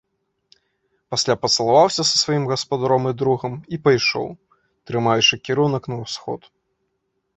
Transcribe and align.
Пасля 1.15 1.35
пацалаваўся 1.43 2.03
са 2.11 2.15
сваім 2.23 2.43
гаспадаром 2.51 3.03
і 3.11 3.11
другам 3.21 3.53
і 3.77 3.81
пайшоў, 3.85 4.27
трымаючы 4.91 5.33
кірунак 5.49 5.83
на 5.95 6.03
ўсход. 6.03 6.41